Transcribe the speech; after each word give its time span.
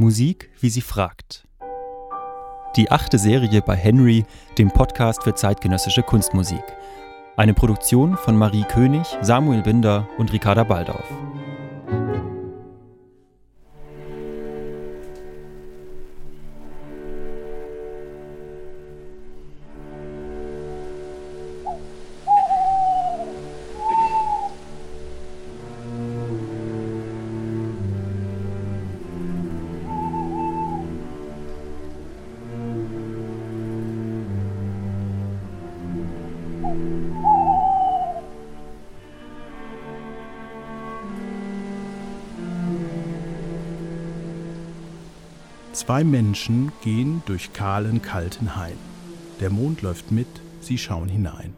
Musik, 0.00 0.48
wie 0.60 0.70
sie 0.70 0.80
fragt. 0.80 1.44
Die 2.76 2.88
achte 2.92 3.18
Serie 3.18 3.60
bei 3.62 3.74
Henry, 3.74 4.24
dem 4.56 4.70
Podcast 4.70 5.24
für 5.24 5.34
zeitgenössische 5.34 6.04
Kunstmusik. 6.04 6.62
Eine 7.36 7.52
Produktion 7.52 8.16
von 8.16 8.36
Marie 8.36 8.62
König, 8.62 9.08
Samuel 9.22 9.62
Binder 9.62 10.08
und 10.16 10.32
Ricarda 10.32 10.62
Baldauf. 10.62 11.04
Zwei 45.88 46.04
Menschen 46.04 46.70
gehen 46.82 47.22
durch 47.24 47.54
kahlen, 47.54 48.02
kalten 48.02 48.56
Hain. 48.56 48.76
Der 49.40 49.48
Mond 49.48 49.80
läuft 49.80 50.12
mit, 50.12 50.26
sie 50.60 50.76
schauen 50.76 51.08
hinein. 51.08 51.54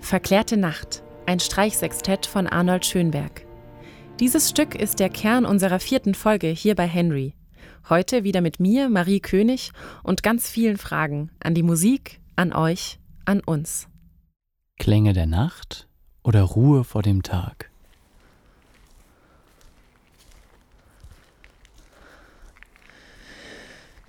Verklärte 0.00 0.56
Nacht, 0.56 1.04
ein 1.26 1.38
Streichsextett 1.38 2.26
von 2.26 2.48
Arnold 2.48 2.84
Schönberg. 2.84 3.46
Dieses 4.20 4.50
Stück 4.50 4.74
ist 4.74 5.00
der 5.00 5.08
Kern 5.08 5.44
unserer 5.44 5.80
vierten 5.80 6.14
Folge 6.14 6.48
hier 6.48 6.74
bei 6.74 6.86
Henry. 6.86 7.34
Heute 7.88 8.22
wieder 8.24 8.40
mit 8.40 8.60
mir, 8.60 8.88
Marie 8.88 9.20
König, 9.20 9.72
und 10.04 10.22
ganz 10.22 10.48
vielen 10.48 10.76
Fragen 10.76 11.30
an 11.40 11.54
die 11.54 11.62
Musik, 11.62 12.20
an 12.36 12.52
euch, 12.52 13.00
an 13.24 13.40
uns. 13.40 13.88
Klänge 14.78 15.12
der 15.12 15.26
Nacht 15.26 15.88
oder 16.22 16.42
Ruhe 16.42 16.84
vor 16.84 17.02
dem 17.02 17.22
Tag? 17.22 17.70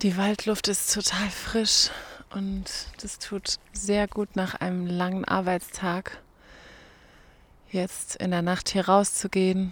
Die 0.04 0.18
Waldluft 0.18 0.68
ist 0.68 0.94
total 0.94 1.30
frisch 1.30 1.90
und 2.36 2.66
das 3.02 3.20
tut 3.20 3.56
sehr 3.72 4.08
gut 4.08 4.36
nach 4.36 4.54
einem 4.56 4.86
langen 4.86 5.24
Arbeitstag. 5.24 6.22
Jetzt 7.72 8.18
in 8.18 8.32
der 8.32 8.42
Nacht 8.42 8.70
hier 8.70 8.88
rauszugehen, 8.88 9.72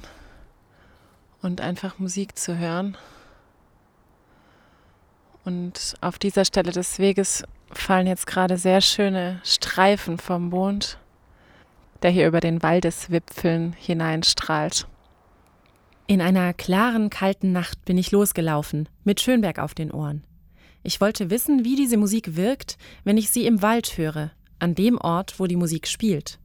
und 1.42 1.62
einfach 1.62 2.00
Musik 2.00 2.38
zu 2.38 2.58
hören. 2.58 2.98
Und 5.44 5.96
auf 6.02 6.20
dieser 6.20 6.46
Stelle 6.46 6.72
des 6.72 7.00
Weges 7.00 7.44
fallen 7.72 8.08
jetzt 8.08 8.28
gerade 8.28 8.58
sehr 8.58 8.82
schöne 8.82 9.42
Streifen 9.44 10.18
vom 10.18 10.50
Mond, 10.50 10.98
der 12.04 12.12
hier 12.12 12.28
über 12.28 12.40
den 12.40 12.62
Waldeswipfeln 12.62 13.74
hineinstrahlt. 13.74 14.88
In 16.08 16.22
einer 16.22 16.54
klaren, 16.54 17.10
kalten 17.10 17.52
Nacht 17.52 17.86
bin 17.86 17.98
ich 17.98 18.12
losgelaufen, 18.12 18.90
mit 19.04 19.22
Schönberg 19.22 19.60
auf 19.60 19.74
den 19.74 19.92
Ohren. 19.92 20.24
Ich 20.84 21.00
wollte 21.00 21.30
wissen, 21.30 21.64
wie 21.64 21.76
diese 21.76 21.98
Musik 21.98 22.36
wirkt, 22.36 22.78
wenn 23.04 23.18
ich 23.18 23.30
sie 23.30 23.46
im 23.46 23.62
Wald 23.62 23.98
höre, 23.98 24.32
an 24.60 24.76
dem 24.76 24.98
Ort, 24.98 25.40
wo 25.40 25.46
die 25.48 25.56
Musik 25.56 25.88
spielt. 25.88 26.40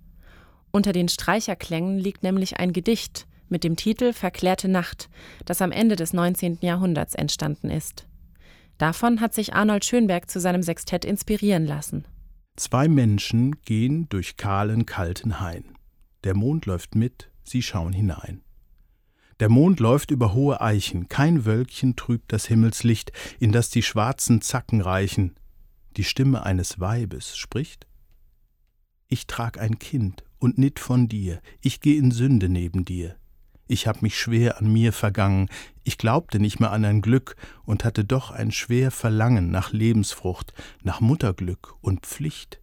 Unter 0.70 0.92
den 0.92 1.08
Streicherklängen 1.08 1.98
liegt 1.98 2.22
nämlich 2.22 2.58
ein 2.58 2.72
Gedicht, 2.72 3.26
mit 3.48 3.64
dem 3.64 3.76
Titel 3.76 4.12
Verklärte 4.12 4.68
Nacht, 4.68 5.08
das 5.44 5.62
am 5.62 5.72
Ende 5.72 5.96
des 5.96 6.12
19. 6.12 6.58
Jahrhunderts 6.60 7.14
entstanden 7.14 7.70
ist. 7.70 8.06
Davon 8.78 9.20
hat 9.20 9.32
sich 9.34 9.54
Arnold 9.54 9.84
Schönberg 9.84 10.30
zu 10.30 10.40
seinem 10.40 10.62
Sextett 10.62 11.04
inspirieren 11.04 11.66
lassen. 11.66 12.04
Zwei 12.56 12.88
Menschen 12.88 13.60
gehen 13.62 14.08
durch 14.08 14.36
kahlen, 14.36 14.86
kalten 14.86 15.40
Hain. 15.40 15.76
Der 16.24 16.34
Mond 16.34 16.66
läuft 16.66 16.94
mit, 16.94 17.30
sie 17.44 17.62
schauen 17.62 17.92
hinein. 17.92 18.42
Der 19.40 19.50
Mond 19.50 19.80
läuft 19.80 20.10
über 20.10 20.32
hohe 20.32 20.62
Eichen, 20.62 21.08
kein 21.08 21.44
Wölkchen 21.44 21.94
trübt 21.94 22.32
das 22.32 22.46
Himmelslicht, 22.46 23.12
in 23.38 23.52
das 23.52 23.68
die 23.68 23.82
schwarzen 23.82 24.40
Zacken 24.40 24.80
reichen. 24.80 25.34
Die 25.96 26.04
Stimme 26.04 26.44
eines 26.44 26.80
Weibes 26.80 27.36
spricht 27.36 27.86
Ich 29.08 29.26
trag 29.26 29.58
ein 29.58 29.78
Kind 29.78 30.24
und 30.38 30.56
nit 30.56 30.78
von 30.78 31.08
dir, 31.08 31.40
ich 31.60 31.80
geh 31.80 31.96
in 31.98 32.10
Sünde 32.10 32.48
neben 32.48 32.84
dir. 32.84 33.16
Ich 33.68 33.86
hab 33.86 34.02
mich 34.02 34.18
schwer 34.18 34.58
an 34.58 34.72
mir 34.72 34.92
vergangen, 34.92 35.48
ich 35.82 35.98
glaubte 35.98 36.38
nicht 36.38 36.60
mehr 36.60 36.70
an 36.70 36.84
ein 36.84 37.02
Glück 37.02 37.36
und 37.64 37.84
hatte 37.84 38.04
doch 38.04 38.30
ein 38.30 38.52
schwer 38.52 38.90
Verlangen 38.90 39.50
nach 39.50 39.72
Lebensfrucht, 39.72 40.52
nach 40.82 41.00
Mutterglück 41.00 41.74
und 41.80 42.06
Pflicht. 42.06 42.60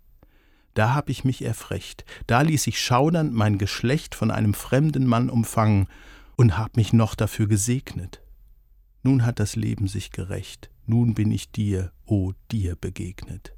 Da 0.74 0.94
hab 0.96 1.10
ich 1.10 1.24
mich 1.24 1.44
erfrecht, 1.44 2.06
da 2.26 2.42
ließ 2.42 2.68
ich 2.68 2.80
schaudernd 2.80 3.34
mein 3.34 3.58
Geschlecht 3.58 4.16
von 4.16 4.32
einem 4.32 4.54
fremden 4.54 5.06
Mann 5.06 5.30
umfangen 5.30 5.88
und 6.36 6.58
hab 6.58 6.78
mich 6.78 6.94
noch 6.94 7.16
dafür 7.16 7.48
gesegnet. 7.48 8.22
Nun 9.04 9.26
hat 9.26 9.40
das 9.40 9.56
Leben 9.56 9.88
sich 9.88 10.12
gerecht, 10.12 10.70
nun 10.86 11.14
bin 11.14 11.32
ich 11.32 11.52
dir, 11.52 11.92
o 12.06 12.30
oh, 12.30 12.34
dir 12.52 12.76
begegnet. 12.76 13.54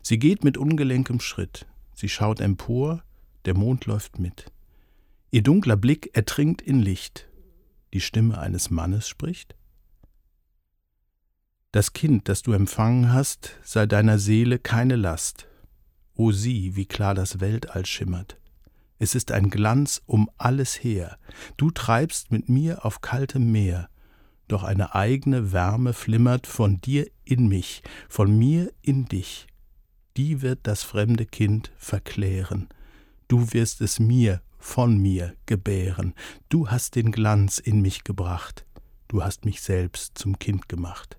Sie 0.00 0.18
geht 0.18 0.44
mit 0.44 0.56
ungelenkem 0.56 1.20
Schritt, 1.20 1.66
sie 1.94 2.08
schaut 2.08 2.40
empor, 2.40 3.02
der 3.44 3.54
Mond 3.56 3.86
läuft 3.86 4.18
mit. 4.18 4.50
Ihr 5.30 5.42
dunkler 5.42 5.76
Blick 5.76 6.16
ertrinkt 6.16 6.62
in 6.62 6.80
Licht. 6.80 7.28
Die 7.92 8.00
Stimme 8.00 8.38
eines 8.38 8.70
Mannes 8.70 9.06
spricht. 9.06 9.56
Das 11.70 11.92
Kind, 11.92 12.30
das 12.30 12.42
du 12.42 12.52
empfangen 12.52 13.12
hast, 13.12 13.58
sei 13.62 13.84
deiner 13.84 14.18
Seele 14.18 14.58
keine 14.58 14.96
Last. 14.96 15.46
O 16.14 16.32
sieh, 16.32 16.76
wie 16.76 16.86
klar 16.86 17.14
das 17.14 17.40
Weltall 17.40 17.84
schimmert. 17.84 18.38
Es 18.98 19.14
ist 19.14 19.30
ein 19.30 19.50
Glanz 19.50 20.00
um 20.06 20.30
alles 20.38 20.82
her. 20.82 21.18
Du 21.58 21.70
treibst 21.70 22.32
mit 22.32 22.48
mir 22.48 22.86
auf 22.86 23.02
kaltem 23.02 23.52
Meer, 23.52 23.90
doch 24.48 24.64
eine 24.64 24.94
eigene 24.94 25.52
Wärme 25.52 25.92
flimmert 25.92 26.46
von 26.46 26.80
dir 26.80 27.06
in 27.24 27.48
mich, 27.48 27.82
von 28.08 28.36
mir 28.36 28.72
in 28.80 29.04
dich. 29.04 29.46
Die 30.16 30.40
wird 30.40 30.60
das 30.62 30.84
fremde 30.84 31.26
Kind 31.26 31.70
verklären. 31.76 32.68
Du 33.28 33.52
wirst 33.52 33.82
es 33.82 34.00
mir 34.00 34.40
von 34.58 34.98
mir 34.98 35.34
gebären. 35.46 36.14
Du 36.48 36.68
hast 36.68 36.96
den 36.96 37.12
Glanz 37.12 37.58
in 37.58 37.80
mich 37.80 38.04
gebracht. 38.04 38.66
Du 39.08 39.22
hast 39.22 39.44
mich 39.44 39.62
selbst 39.62 40.18
zum 40.18 40.38
Kind 40.38 40.68
gemacht. 40.68 41.18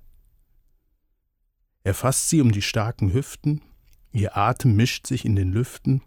Er 1.84 1.94
fasst 1.94 2.30
sie 2.30 2.42
um 2.42 2.52
die 2.52 2.62
starken 2.62 3.14
Hüften, 3.14 3.62
ihr 4.12 4.38
Atem 4.38 4.76
mischt 4.76 5.08
sich 5.08 5.26
in 5.26 5.36
den 5.36 5.52
Lüften. 5.52 6.02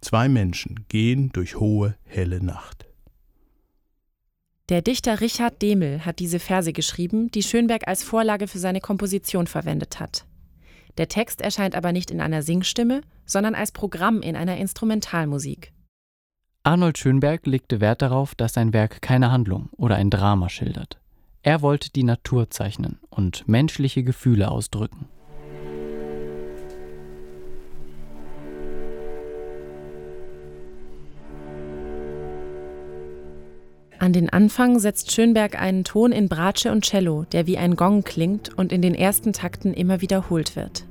Zwei 0.00 0.28
Menschen 0.28 0.86
gehen 0.88 1.30
durch 1.32 1.56
hohe, 1.56 1.96
helle 2.04 2.42
Nacht. 2.42 2.86
Der 4.68 4.82
Dichter 4.82 5.20
Richard 5.20 5.62
Demel 5.62 6.04
hat 6.04 6.20
diese 6.20 6.38
Verse 6.38 6.72
geschrieben, 6.72 7.30
die 7.32 7.42
Schönberg 7.42 7.88
als 7.88 8.04
Vorlage 8.04 8.46
für 8.46 8.60
seine 8.60 8.80
Komposition 8.80 9.48
verwendet 9.48 9.98
hat. 9.98 10.26
Der 10.96 11.08
Text 11.08 11.40
erscheint 11.40 11.74
aber 11.74 11.92
nicht 11.92 12.10
in 12.12 12.20
einer 12.20 12.42
Singstimme, 12.42 13.00
sondern 13.26 13.56
als 13.56 13.72
Programm 13.72 14.22
in 14.22 14.36
einer 14.36 14.58
Instrumentalmusik. 14.58 15.72
Arnold 16.62 16.98
Schönberg 16.98 17.46
legte 17.46 17.80
Wert 17.80 18.02
darauf, 18.02 18.34
dass 18.34 18.52
sein 18.52 18.74
Werk 18.74 19.00
keine 19.00 19.32
Handlung 19.32 19.70
oder 19.78 19.96
ein 19.96 20.10
Drama 20.10 20.50
schildert. 20.50 20.98
Er 21.42 21.62
wollte 21.62 21.90
die 21.90 22.02
Natur 22.02 22.50
zeichnen 22.50 22.98
und 23.08 23.48
menschliche 23.48 24.02
Gefühle 24.02 24.50
ausdrücken. 24.50 25.08
An 33.98 34.12
den 34.12 34.28
Anfang 34.28 34.78
setzt 34.78 35.12
Schönberg 35.12 35.58
einen 35.58 35.84
Ton 35.84 36.12
in 36.12 36.28
Bratsche 36.28 36.72
und 36.72 36.84
Cello, 36.84 37.24
der 37.32 37.46
wie 37.46 37.56
ein 37.56 37.74
Gong 37.74 38.02
klingt 38.04 38.52
und 38.58 38.70
in 38.70 38.82
den 38.82 38.94
ersten 38.94 39.32
Takten 39.32 39.72
immer 39.72 40.02
wiederholt 40.02 40.56
wird. 40.56 40.84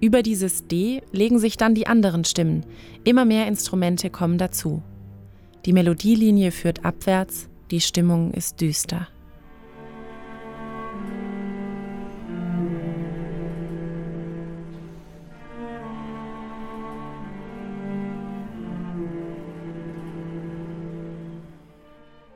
Über 0.00 0.22
dieses 0.22 0.66
D 0.66 1.02
legen 1.12 1.38
sich 1.38 1.56
dann 1.56 1.74
die 1.74 1.86
anderen 1.86 2.24
Stimmen. 2.24 2.66
Immer 3.04 3.24
mehr 3.24 3.46
Instrumente 3.46 4.10
kommen 4.10 4.36
dazu. 4.36 4.82
Die 5.66 5.72
Melodielinie 5.72 6.52
führt 6.52 6.84
abwärts, 6.84 7.48
die 7.72 7.80
Stimmung 7.80 8.32
ist 8.32 8.60
düster. 8.60 9.08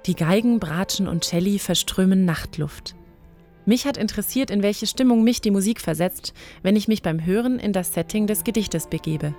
Die 0.06 0.16
Geigen, 0.16 0.58
Bratschen 0.58 1.06
und 1.06 1.22
Celli 1.22 1.60
verströmen 1.60 2.24
Nachtluft. 2.24 2.96
Mich 3.64 3.86
hat 3.86 3.96
interessiert, 3.96 4.50
in 4.50 4.64
welche 4.64 4.88
Stimmung 4.88 5.22
mich 5.22 5.40
die 5.40 5.52
Musik 5.52 5.80
versetzt, 5.80 6.34
wenn 6.64 6.74
ich 6.74 6.88
mich 6.88 7.02
beim 7.02 7.24
Hören 7.24 7.60
in 7.60 7.72
das 7.72 7.94
Setting 7.94 8.26
des 8.26 8.42
Gedichtes 8.42 8.88
begebe. 8.88 9.36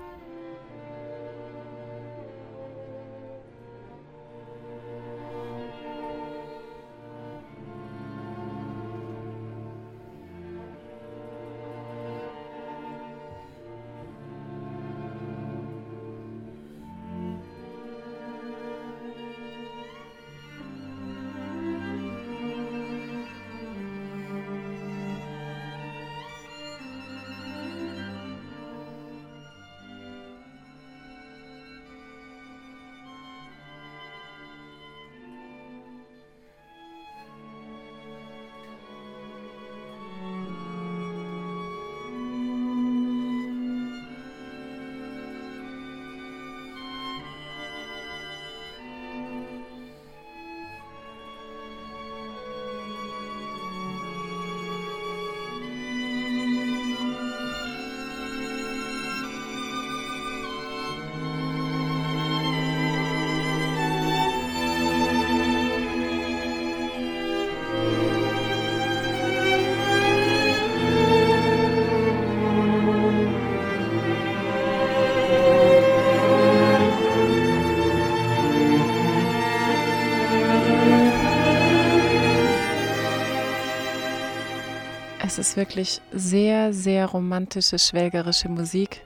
Es 85.32 85.40
ist 85.40 85.56
wirklich 85.56 86.02
sehr, 86.12 86.74
sehr 86.74 87.06
romantische, 87.06 87.80
schwelgerische 87.80 88.50
Musik. 88.50 89.02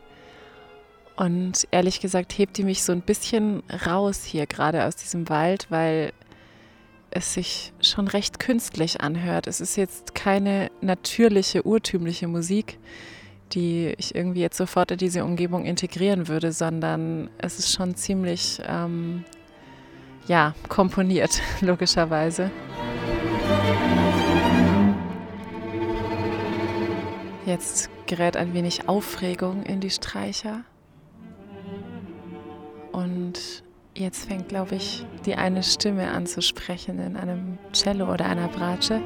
Und 1.16 1.68
ehrlich 1.70 2.00
gesagt 2.00 2.36
hebt 2.36 2.58
die 2.58 2.64
mich 2.64 2.84
so 2.84 2.94
ein 2.94 3.02
bisschen 3.02 3.62
raus 3.86 4.24
hier 4.24 4.48
gerade 4.48 4.86
aus 4.86 4.96
diesem 4.96 5.30
Wald, 5.30 5.68
weil 5.70 6.14
es 7.12 7.36
sich 7.36 7.74
schon 7.80 8.08
recht 8.08 8.40
künstlich 8.40 9.02
anhört. 9.02 9.46
Es 9.46 9.62
ist 9.62 9.76
jetzt 9.76 10.16
keine 10.16 10.72
natürliche, 10.82 11.64
urtümliche 11.64 12.28
Musik, 12.28 12.80
die 13.54 13.94
ich 14.00 14.16
irgendwie 14.16 14.42
jetzt 14.42 14.58
sofort 14.58 14.90
in 14.90 14.98
diese 14.98 15.24
Umgebung 15.24 15.64
integrieren 15.64 16.28
würde, 16.28 16.52
sondern 16.52 17.30
es 17.38 17.60
ist 17.60 17.72
schon 17.72 17.94
ziemlich, 17.94 18.60
ähm, 18.68 19.26
ja, 20.28 20.56
komponiert, 20.70 21.40
logischerweise. 21.62 22.50
Jetzt 27.46 27.92
gerät 28.08 28.38
ein 28.38 28.56
wenig 28.56 28.90
Aufregung 28.90 29.64
in 29.64 29.80
die 29.80 29.92
Streicher. 29.92 30.64
Und 32.92 33.64
jetzt 33.94 34.28
fängt, 34.28 34.50
glaube 34.50 34.76
ich, 34.76 35.06
die 35.26 35.36
eine 35.36 35.62
Stimme 35.62 36.10
an 36.10 36.26
zu 36.26 36.42
sprechen 36.42 36.98
in 37.00 37.16
einem 37.16 37.60
Cello 37.72 38.12
oder 38.12 38.26
einer 38.26 38.48
Bratsche. 38.48 39.00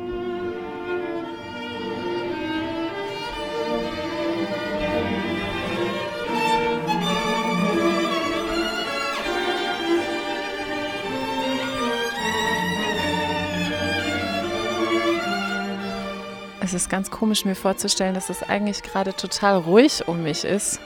Es 16.69 16.75
ist 16.75 16.89
ganz 16.91 17.09
komisch 17.09 17.45
mir 17.45 17.55
vorzustellen, 17.55 18.13
dass 18.13 18.29
es 18.29 18.43
eigentlich 18.43 18.83
gerade 18.83 19.15
total 19.15 19.57
ruhig 19.57 20.07
um 20.07 20.21
mich 20.21 20.43
ist, 20.43 20.79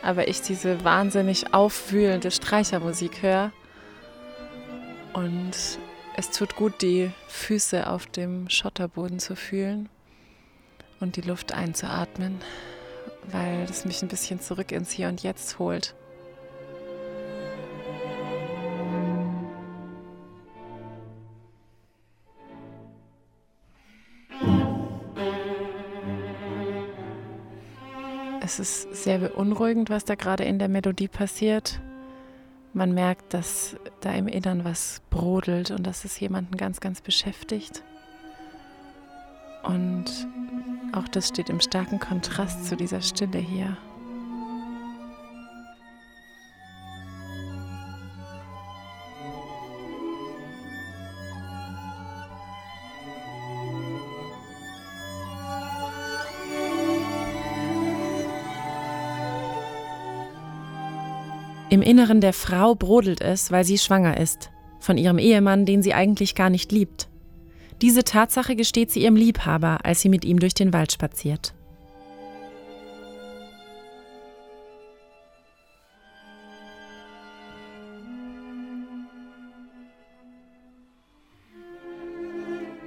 aber 0.00 0.28
ich 0.28 0.42
diese 0.42 0.84
wahnsinnig 0.84 1.52
aufwühlende 1.52 2.30
Streichermusik 2.30 3.20
höre. 3.20 3.50
Und 5.12 5.50
es 6.16 6.30
tut 6.30 6.54
gut, 6.54 6.82
die 6.82 7.10
Füße 7.26 7.90
auf 7.90 8.06
dem 8.06 8.48
Schotterboden 8.48 9.18
zu 9.18 9.34
fühlen 9.34 9.88
und 11.00 11.16
die 11.16 11.22
Luft 11.22 11.52
einzuatmen, 11.52 12.40
weil 13.24 13.66
das 13.66 13.84
mich 13.84 14.02
ein 14.02 14.08
bisschen 14.08 14.40
zurück 14.40 14.70
ins 14.70 14.92
Hier 14.92 15.08
und 15.08 15.24
Jetzt 15.24 15.58
holt. 15.58 15.96
Es 28.54 28.60
ist 28.60 29.02
sehr 29.02 29.18
beunruhigend, 29.18 29.90
was 29.90 30.04
da 30.04 30.14
gerade 30.14 30.44
in 30.44 30.60
der 30.60 30.68
Melodie 30.68 31.08
passiert. 31.08 31.80
Man 32.72 32.94
merkt, 32.94 33.34
dass 33.34 33.74
da 34.00 34.12
im 34.12 34.28
Innern 34.28 34.64
was 34.64 35.02
brodelt 35.10 35.72
und 35.72 35.84
dass 35.84 36.04
es 36.04 36.20
jemanden 36.20 36.56
ganz, 36.56 36.78
ganz 36.78 37.00
beschäftigt. 37.00 37.82
Und 39.64 40.04
auch 40.92 41.08
das 41.08 41.26
steht 41.26 41.50
im 41.50 41.60
starken 41.60 41.98
Kontrast 41.98 42.66
zu 42.66 42.76
dieser 42.76 43.00
Stille 43.00 43.38
hier. 43.38 43.76
Im 61.74 61.82
Inneren 61.82 62.20
der 62.20 62.32
Frau 62.32 62.76
brodelt 62.76 63.20
es, 63.20 63.50
weil 63.50 63.64
sie 63.64 63.78
schwanger 63.78 64.20
ist, 64.20 64.52
von 64.78 64.96
ihrem 64.96 65.18
Ehemann, 65.18 65.66
den 65.66 65.82
sie 65.82 65.92
eigentlich 65.92 66.36
gar 66.36 66.48
nicht 66.48 66.70
liebt. 66.70 67.08
Diese 67.82 68.04
Tatsache 68.04 68.54
gesteht 68.54 68.92
sie 68.92 69.02
ihrem 69.02 69.16
Liebhaber, 69.16 69.78
als 69.82 70.00
sie 70.00 70.08
mit 70.08 70.24
ihm 70.24 70.38
durch 70.38 70.54
den 70.54 70.72
Wald 70.72 70.92
spaziert. 70.92 71.52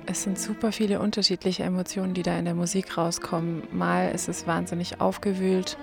Es 0.06 0.24
sind 0.24 0.40
super 0.40 0.72
viele 0.72 1.02
unterschiedliche 1.02 1.64
Emotionen, 1.64 2.14
die 2.14 2.24
da 2.24 2.40
in 2.40 2.46
der 2.46 2.56
Musik 2.56 2.98
rauskommen. 2.98 3.64
Mal 3.74 4.12
ist 4.12 4.30
es 4.30 4.48
wahnsinnig 4.48 5.02
aufgewühlt, 5.02 5.78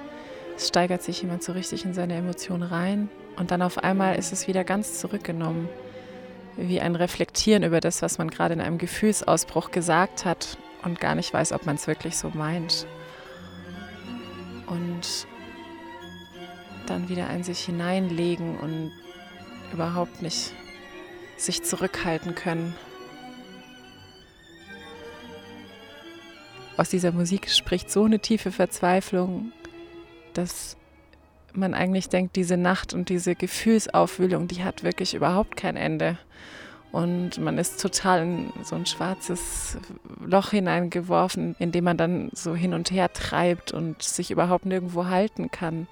es 0.56 0.68
steigert 0.68 1.02
sich 1.02 1.22
jemand 1.22 1.42
so 1.42 1.52
richtig 1.52 1.84
in 1.84 1.94
seine 1.94 2.14
Emotionen 2.14 2.62
rein 2.62 3.08
und 3.36 3.50
dann 3.50 3.62
auf 3.62 3.78
einmal 3.78 4.16
ist 4.16 4.32
es 4.32 4.46
wieder 4.46 4.64
ganz 4.64 4.98
zurückgenommen. 4.98 5.68
Wie 6.56 6.80
ein 6.80 6.94
Reflektieren 6.94 7.64
über 7.64 7.80
das, 7.80 8.02
was 8.02 8.18
man 8.18 8.30
gerade 8.30 8.54
in 8.54 8.60
einem 8.60 8.78
Gefühlsausbruch 8.78 9.72
gesagt 9.72 10.24
hat 10.24 10.56
und 10.84 11.00
gar 11.00 11.16
nicht 11.16 11.32
weiß, 11.32 11.52
ob 11.52 11.66
man 11.66 11.74
es 11.74 11.88
wirklich 11.88 12.16
so 12.16 12.30
meint. 12.32 12.86
Und 14.66 15.26
dann 16.86 17.08
wieder 17.08 17.26
ein 17.28 17.42
sich 17.42 17.60
hineinlegen 17.60 18.58
und 18.58 18.92
überhaupt 19.72 20.22
nicht 20.22 20.52
sich 21.36 21.64
zurückhalten 21.64 22.36
können. 22.36 22.74
Aus 26.76 26.90
dieser 26.90 27.12
Musik 27.12 27.50
spricht 27.50 27.90
so 27.90 28.04
eine 28.04 28.20
tiefe 28.20 28.52
Verzweiflung 28.52 29.52
dass 30.34 30.76
man 31.52 31.74
eigentlich 31.74 32.08
denkt, 32.08 32.36
diese 32.36 32.56
Nacht 32.56 32.94
und 32.94 33.08
diese 33.08 33.34
Gefühlsaufwühlung, 33.34 34.48
die 34.48 34.64
hat 34.64 34.82
wirklich 34.82 35.14
überhaupt 35.14 35.56
kein 35.56 35.76
Ende. 35.76 36.18
Und 36.92 37.38
man 37.38 37.58
ist 37.58 37.80
total 37.80 38.22
in 38.22 38.52
so 38.62 38.76
ein 38.76 38.86
schwarzes 38.86 39.78
Loch 40.24 40.50
hineingeworfen, 40.50 41.56
in 41.58 41.72
dem 41.72 41.84
man 41.84 41.96
dann 41.96 42.30
so 42.32 42.54
hin 42.54 42.72
und 42.72 42.92
her 42.92 43.12
treibt 43.12 43.72
und 43.72 44.00
sich 44.02 44.30
überhaupt 44.30 44.64
nirgendwo 44.64 45.06
halten 45.06 45.50
kann. 45.50 45.88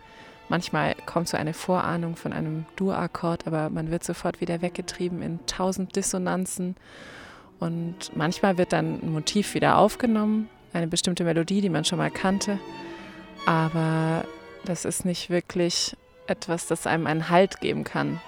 Manchmal 0.49 0.95
kommt 1.07 1.29
so 1.29 1.37
eine 1.37 1.55
Vorahnung 1.55 2.15
von 2.15 2.33
einem 2.33 2.67
Dur-Akkord, 2.77 3.47
aber 3.47 3.71
man 3.71 3.91
wird 3.91 4.05
sofort 4.05 4.41
wieder 4.41 4.63
weggetrieben 4.63 5.23
in 5.23 5.45
tausend 5.47 5.97
Dissonanzen. 5.97 6.77
Und 7.59 8.15
manchmal 8.15 8.59
wird 8.59 8.73
dann 8.73 9.01
ein 9.03 9.13
Motiv 9.13 9.55
wieder 9.55 9.79
aufgenommen, 9.79 10.49
eine 10.73 10.87
bestimmte 10.87 11.25
Melodie, 11.25 11.63
die 11.63 11.71
man 11.71 11.85
schon 11.85 11.99
mal 11.99 12.11
kannte. 12.11 12.59
Aber 13.47 14.25
das 14.65 14.85
ist 14.85 15.05
nicht 15.05 15.31
wirklich 15.31 15.97
etwas, 16.27 16.67
das 16.67 16.87
einem 16.87 17.07
einen 17.07 17.29
Halt 17.29 17.61
geben 17.61 17.85
kann. 17.85 18.21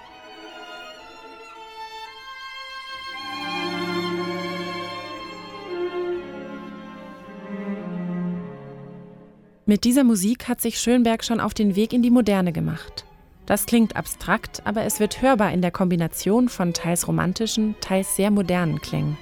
Mit 9.67 9.83
dieser 9.83 10.03
Musik 10.03 10.47
hat 10.47 10.61
sich 10.61 10.79
Schönberg 10.79 11.23
schon 11.23 11.39
auf 11.39 11.55
den 11.55 11.75
Weg 11.75 11.91
in 11.91 12.03
die 12.03 12.11
Moderne 12.11 12.53
gemacht. 12.53 13.03
Das 13.47 13.65
klingt 13.65 13.95
abstrakt, 13.95 14.61
aber 14.63 14.83
es 14.83 14.99
wird 14.99 15.23
hörbar 15.23 15.51
in 15.53 15.61
der 15.61 15.71
Kombination 15.71 16.49
von 16.49 16.73
teils 16.73 17.07
romantischen, 17.07 17.75
teils 17.81 18.15
sehr 18.15 18.29
modernen 18.29 18.79
Klängen. 18.79 19.17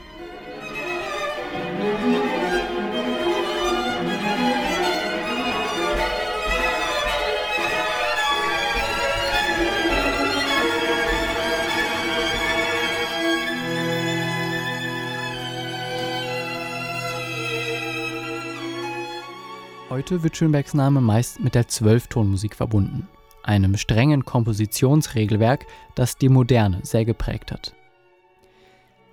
Heute 19.93 20.23
wird 20.23 20.35
Schönbergs 20.35 20.73
Name 20.73 21.01
meist 21.01 21.39
mit 21.39 21.53
der 21.53 21.67
Zwölftonmusik 21.67 22.55
verbunden, 22.55 23.07
einem 23.43 23.77
strengen 23.77 24.25
Kompositionsregelwerk, 24.25 25.67
das 25.93 26.17
die 26.17 26.29
Moderne 26.29 26.79
sehr 26.81 27.05
geprägt 27.05 27.51
hat. 27.51 27.75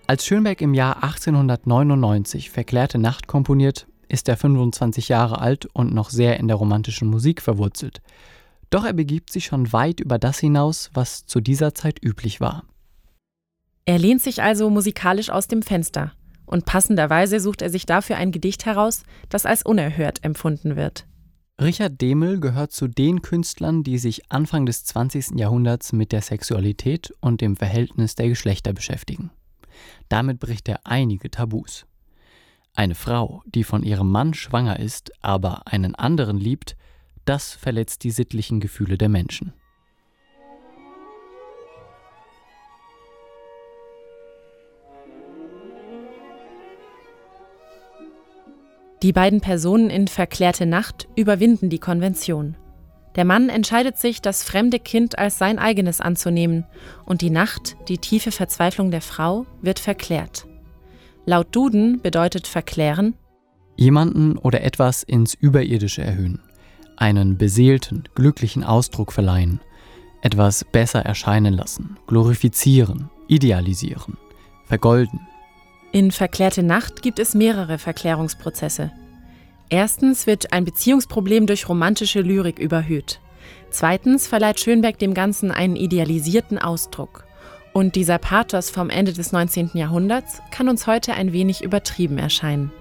Als 0.06 0.24
Schönberg 0.24 0.62
im 0.62 0.72
Jahr 0.72 1.02
1899 1.04 2.48
Verklärte 2.48 2.96
Nacht 2.96 3.26
komponiert, 3.26 3.88
ist 4.08 4.26
er 4.30 4.38
25 4.38 5.10
Jahre 5.10 5.42
alt 5.42 5.68
und 5.74 5.92
noch 5.92 6.08
sehr 6.08 6.40
in 6.40 6.48
der 6.48 6.56
romantischen 6.56 7.08
Musik 7.08 7.42
verwurzelt. 7.42 8.00
Doch 8.70 8.86
er 8.86 8.94
begibt 8.94 9.30
sich 9.30 9.44
schon 9.44 9.74
weit 9.74 10.00
über 10.00 10.18
das 10.18 10.38
hinaus, 10.38 10.88
was 10.94 11.26
zu 11.26 11.42
dieser 11.42 11.74
Zeit 11.74 12.02
üblich 12.02 12.40
war. 12.40 12.64
Er 13.84 13.98
lehnt 13.98 14.22
sich 14.22 14.42
also 14.42 14.70
musikalisch 14.70 15.28
aus 15.28 15.46
dem 15.46 15.60
Fenster 15.60 16.12
und 16.50 16.64
passenderweise 16.64 17.38
sucht 17.38 17.62
er 17.62 17.70
sich 17.70 17.86
dafür 17.86 18.16
ein 18.16 18.32
Gedicht 18.32 18.66
heraus, 18.66 19.04
das 19.28 19.46
als 19.46 19.62
unerhört 19.62 20.24
empfunden 20.24 20.74
wird. 20.76 21.06
Richard 21.60 22.00
Demel 22.00 22.40
gehört 22.40 22.72
zu 22.72 22.88
den 22.88 23.22
Künstlern, 23.22 23.82
die 23.84 23.98
sich 23.98 24.32
Anfang 24.32 24.66
des 24.66 24.84
20. 24.84 25.38
Jahrhunderts 25.38 25.92
mit 25.92 26.10
der 26.10 26.22
Sexualität 26.22 27.14
und 27.20 27.40
dem 27.40 27.54
Verhältnis 27.56 28.14
der 28.14 28.28
Geschlechter 28.28 28.72
beschäftigen. 28.72 29.30
Damit 30.08 30.40
bricht 30.40 30.68
er 30.68 30.80
einige 30.84 31.30
Tabus. 31.30 31.86
Eine 32.74 32.94
Frau, 32.94 33.42
die 33.46 33.64
von 33.64 33.82
ihrem 33.82 34.10
Mann 34.10 34.34
schwanger 34.34 34.80
ist, 34.80 35.12
aber 35.22 35.66
einen 35.66 35.94
anderen 35.94 36.38
liebt, 36.38 36.76
das 37.26 37.52
verletzt 37.52 38.04
die 38.04 38.10
sittlichen 38.10 38.58
Gefühle 38.58 38.96
der 38.96 39.08
Menschen. 39.08 39.52
Die 49.02 49.12
beiden 49.12 49.40
Personen 49.40 49.90
in 49.90 50.08
Verklärte 50.08 50.66
Nacht 50.66 51.08
überwinden 51.16 51.70
die 51.70 51.78
Konvention. 51.78 52.56
Der 53.16 53.24
Mann 53.24 53.48
entscheidet 53.48 53.98
sich, 53.98 54.22
das 54.22 54.44
fremde 54.44 54.78
Kind 54.78 55.18
als 55.18 55.38
sein 55.38 55.58
eigenes 55.58 56.00
anzunehmen, 56.00 56.64
und 57.04 57.22
die 57.22 57.30
Nacht, 57.30 57.76
die 57.88 57.98
tiefe 57.98 58.30
Verzweiflung 58.30 58.90
der 58.90 59.00
Frau, 59.00 59.46
wird 59.62 59.80
verklärt. 59.80 60.46
Laut 61.26 61.48
Duden 61.54 62.00
bedeutet 62.02 62.46
verklären 62.46 63.14
jemanden 63.80 64.36
oder 64.36 64.62
etwas 64.62 65.02
ins 65.02 65.32
Überirdische 65.32 66.02
erhöhen, 66.02 66.42
einen 66.96 67.38
beseelten, 67.38 68.04
glücklichen 68.14 68.62
Ausdruck 68.62 69.10
verleihen, 69.10 69.60
etwas 70.20 70.64
besser 70.64 71.00
erscheinen 71.00 71.54
lassen, 71.54 71.96
glorifizieren, 72.06 73.08
idealisieren, 73.26 74.18
vergolden, 74.66 75.20
in 75.92 76.12
Verklärte 76.12 76.62
Nacht 76.62 77.02
gibt 77.02 77.18
es 77.18 77.34
mehrere 77.34 77.78
Verklärungsprozesse. 77.78 78.92
Erstens 79.68 80.26
wird 80.26 80.52
ein 80.52 80.64
Beziehungsproblem 80.64 81.46
durch 81.46 81.68
romantische 81.68 82.20
Lyrik 82.20 82.58
überhöht. 82.58 83.20
Zweitens 83.70 84.26
verleiht 84.26 84.60
Schönberg 84.60 84.98
dem 84.98 85.14
Ganzen 85.14 85.50
einen 85.50 85.76
idealisierten 85.76 86.58
Ausdruck. 86.58 87.24
Und 87.72 87.94
dieser 87.94 88.18
Pathos 88.18 88.70
vom 88.70 88.90
Ende 88.90 89.12
des 89.12 89.32
19. 89.32 89.70
Jahrhunderts 89.74 90.42
kann 90.50 90.68
uns 90.68 90.86
heute 90.86 91.14
ein 91.14 91.32
wenig 91.32 91.62
übertrieben 91.62 92.18
erscheinen. 92.18 92.72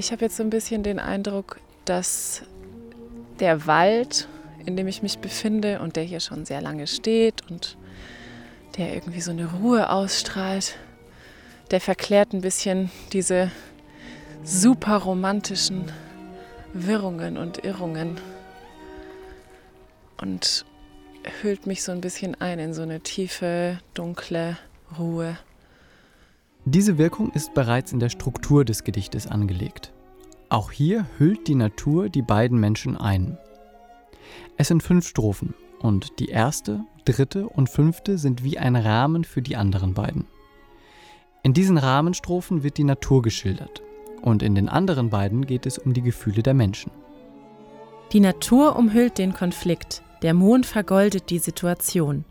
Ich 0.00 0.12
habe 0.12 0.24
jetzt 0.24 0.38
so 0.38 0.42
ein 0.42 0.48
bisschen 0.48 0.82
den 0.82 0.98
Eindruck, 0.98 1.60
dass 1.84 2.40
der 3.38 3.66
Wald, 3.66 4.28
in 4.64 4.74
dem 4.74 4.88
ich 4.88 5.02
mich 5.02 5.18
befinde 5.18 5.78
und 5.80 5.94
der 5.94 6.04
hier 6.04 6.20
schon 6.20 6.46
sehr 6.46 6.62
lange 6.62 6.86
steht 6.86 7.42
und 7.50 7.76
der 8.78 8.94
irgendwie 8.94 9.20
so 9.20 9.30
eine 9.30 9.44
Ruhe 9.52 9.90
ausstrahlt, 9.90 10.78
der 11.70 11.82
verklärt 11.82 12.32
ein 12.32 12.40
bisschen 12.40 12.90
diese 13.12 13.50
super 14.42 14.96
romantischen 14.96 15.92
Wirrungen 16.72 17.36
und 17.36 17.62
Irrungen 17.62 18.18
und 20.16 20.64
hüllt 21.42 21.66
mich 21.66 21.82
so 21.82 21.92
ein 21.92 22.00
bisschen 22.00 22.40
ein 22.40 22.58
in 22.58 22.72
so 22.72 22.80
eine 22.80 23.00
tiefe, 23.00 23.78
dunkle 23.92 24.56
Ruhe. 24.98 25.36
Diese 26.64 26.98
Wirkung 26.98 27.32
ist 27.32 27.54
bereits 27.54 27.92
in 27.92 28.00
der 28.00 28.10
Struktur 28.10 28.64
des 28.64 28.84
Gedichtes 28.84 29.26
angelegt. 29.26 29.92
Auch 30.50 30.70
hier 30.70 31.06
hüllt 31.18 31.48
die 31.48 31.54
Natur 31.54 32.08
die 32.08 32.22
beiden 32.22 32.58
Menschen 32.60 32.96
ein. 32.96 33.38
Es 34.56 34.68
sind 34.68 34.82
fünf 34.82 35.08
Strophen 35.08 35.54
und 35.80 36.18
die 36.18 36.28
erste, 36.28 36.84
dritte 37.04 37.48
und 37.48 37.70
fünfte 37.70 38.18
sind 38.18 38.44
wie 38.44 38.58
ein 38.58 38.76
Rahmen 38.76 39.24
für 39.24 39.40
die 39.40 39.56
anderen 39.56 39.94
beiden. 39.94 40.26
In 41.42 41.54
diesen 41.54 41.78
Rahmenstrophen 41.78 42.62
wird 42.62 42.76
die 42.76 42.84
Natur 42.84 43.22
geschildert 43.22 43.82
und 44.20 44.42
in 44.42 44.54
den 44.54 44.68
anderen 44.68 45.08
beiden 45.08 45.46
geht 45.46 45.64
es 45.64 45.78
um 45.78 45.94
die 45.94 46.02
Gefühle 46.02 46.42
der 46.42 46.54
Menschen. 46.54 46.92
Die 48.12 48.20
Natur 48.20 48.76
umhüllt 48.76 49.16
den 49.16 49.32
Konflikt, 49.32 50.02
der 50.20 50.34
Mond 50.34 50.66
vergoldet 50.66 51.30
die 51.30 51.38
Situation. 51.38 52.24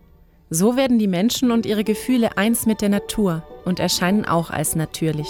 So 0.52 0.76
werden 0.76 0.98
die 0.98 1.08
Menschen 1.08 1.52
und 1.52 1.66
ihre 1.66 1.84
Gefühle 1.84 2.38
eins 2.38 2.66
mit 2.66 2.82
der 2.82 2.90
Natur 2.90 3.44
und 3.66 3.80
erscheinen 3.80 4.26
auch 4.26 4.50
als 4.50 4.76
natürlich. 4.76 5.28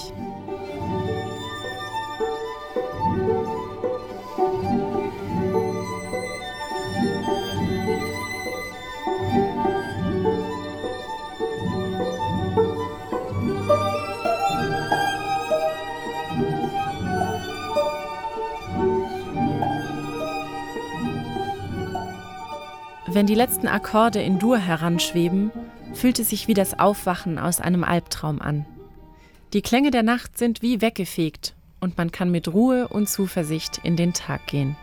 Wenn 23.20 23.28
die 23.28 23.36
letzten 23.36 23.68
Akkorde 23.68 24.22
in 24.22 24.40
Dur 24.40 24.58
heranschweben, 24.58 25.52
fühlt 25.94 26.20
es 26.20 26.30
sich 26.30 26.48
wie 26.48 26.54
das 26.54 26.80
Aufwachen 26.80 27.38
aus 27.38 27.60
einem 27.60 27.84
Albtraum 27.84 28.42
an. 28.42 28.66
Die 29.52 29.62
Klänge 29.62 29.92
der 29.92 30.04
Nacht 30.04 30.38
sind 30.38 30.62
wie 30.62 30.80
weggefegt 30.80 31.54
und 31.82 31.98
man 31.98 32.14
kann 32.14 32.32
mit 32.32 32.48
Ruhe 32.48 32.88
und 32.88 33.10
Zuversicht 33.10 33.82
in 33.84 33.98
den 33.98 34.14
Tag 34.14 34.48
gehen. 34.48 34.78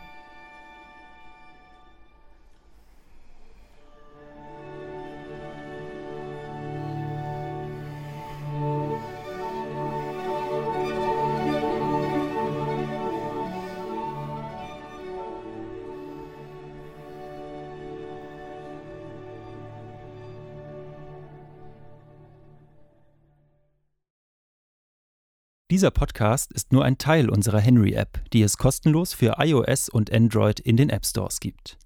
Dieser 25.77 25.91
Podcast 25.91 26.55
ist 26.55 26.73
nur 26.73 26.87
ein 26.87 26.97
Teil 26.97 27.29
unserer 27.29 27.61
Henry-App, 27.61 28.23
die 28.33 28.41
es 28.41 28.57
kostenlos 28.57 29.13
für 29.13 29.35
iOS 29.37 29.91
und 29.91 30.11
Android 30.11 30.59
in 30.59 30.79
den 30.79 30.89
App 30.89 31.05
Stores 31.05 31.39
gibt. 31.39 31.77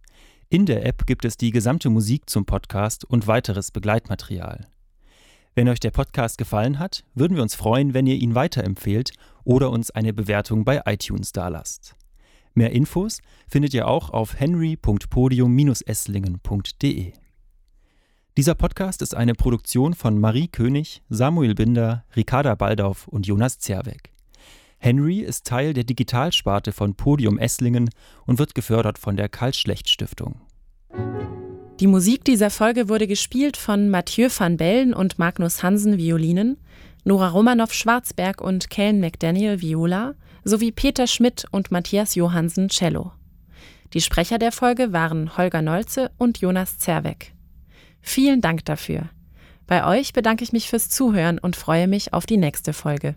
In 0.48 0.64
der 0.64 0.86
App 0.86 1.06
gibt 1.06 1.24
es 1.24 1.36
die 1.36 1.50
gesamte 1.50 1.90
Musik 1.90 2.30
zum 2.30 2.46
Podcast 2.46 3.04
und 3.04 3.26
weiteres 3.26 3.72
Begleitmaterial. 3.72 4.68
Wenn 5.56 5.68
euch 5.68 5.80
der 5.80 5.90
Podcast 5.90 6.38
gefallen 6.38 6.78
hat, 6.78 7.02
würden 7.16 7.34
wir 7.34 7.42
uns 7.42 7.56
freuen, 7.56 7.92
wenn 7.92 8.06
ihr 8.06 8.14
ihn 8.14 8.36
weiterempfehlt 8.36 9.10
oder 9.42 9.70
uns 9.70 9.90
eine 9.90 10.12
Bewertung 10.12 10.64
bei 10.64 10.82
iTunes 10.86 11.32
dalasst. 11.32 11.96
Mehr 12.54 12.70
Infos 12.70 13.18
findet 13.48 13.74
ihr 13.74 13.88
auch 13.88 14.10
auf 14.10 14.38
henry.podium-esslingen.de. 14.38 17.12
Dieser 18.40 18.54
Podcast 18.54 19.02
ist 19.02 19.14
eine 19.14 19.34
Produktion 19.34 19.92
von 19.92 20.18
Marie 20.18 20.48
König, 20.48 21.02
Samuel 21.10 21.54
Binder, 21.54 22.06
Ricarda 22.16 22.54
Baldauf 22.54 23.06
und 23.06 23.26
Jonas 23.26 23.58
Zerweck. 23.58 24.12
Henry 24.78 25.18
ist 25.18 25.46
Teil 25.46 25.74
der 25.74 25.84
Digitalsparte 25.84 26.72
von 26.72 26.94
Podium 26.94 27.36
Esslingen 27.36 27.90
und 28.24 28.38
wird 28.38 28.54
gefördert 28.54 28.96
von 28.96 29.18
der 29.18 29.28
Karl-Schlecht-Stiftung. 29.28 30.40
Die 31.80 31.86
Musik 31.86 32.24
dieser 32.24 32.48
Folge 32.48 32.88
wurde 32.88 33.06
gespielt 33.06 33.58
von 33.58 33.90
Mathieu 33.90 34.30
van 34.34 34.56
Bellen 34.56 34.94
und 34.94 35.18
Magnus 35.18 35.62
Hansen 35.62 35.98
Violinen, 35.98 36.56
Nora 37.04 37.28
Romanow 37.28 37.70
Schwarzberg 37.70 38.40
und 38.40 38.70
Kellen 38.70 39.00
McDaniel 39.00 39.60
Viola 39.60 40.14
sowie 40.44 40.72
Peter 40.72 41.06
Schmidt 41.06 41.44
und 41.50 41.70
Matthias 41.72 42.14
Johansen 42.14 42.70
Cello. 42.70 43.12
Die 43.92 44.00
Sprecher 44.00 44.38
der 44.38 44.50
Folge 44.50 44.94
waren 44.94 45.36
Holger 45.36 45.60
Nolze 45.60 46.10
und 46.16 46.38
Jonas 46.38 46.78
Zerweck. 46.78 47.34
Vielen 48.02 48.40
Dank 48.40 48.64
dafür. 48.64 49.08
Bei 49.66 49.86
euch 49.86 50.12
bedanke 50.12 50.42
ich 50.42 50.52
mich 50.52 50.68
fürs 50.68 50.88
Zuhören 50.88 51.38
und 51.38 51.56
freue 51.56 51.86
mich 51.86 52.12
auf 52.12 52.26
die 52.26 52.38
nächste 52.38 52.72
Folge. 52.72 53.14